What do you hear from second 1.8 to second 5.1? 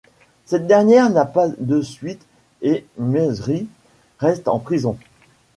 suite et Mejri reste en prison.